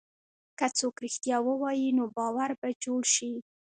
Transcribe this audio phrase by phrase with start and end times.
[0.57, 3.31] که څوک رښتیا ووایي، نو باور به جوړ شي.